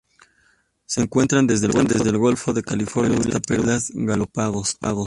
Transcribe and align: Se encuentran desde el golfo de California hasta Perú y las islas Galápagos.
Se 0.87 0.99
encuentran 0.99 1.45
desde 1.45 1.67
el 1.67 2.17
golfo 2.17 2.53
de 2.53 2.63
California 2.63 3.19
hasta 3.19 3.39
Perú 3.39 3.61
y 3.61 3.67
las 3.67 3.91
islas 3.91 4.05
Galápagos. 4.07 4.77